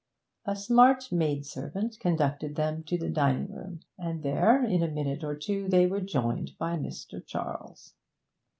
[0.45, 5.35] A smart maidservant conducted them to the dining room, and there, in a minute or
[5.35, 7.23] two, they were joined by Mr.
[7.23, 7.93] Charles.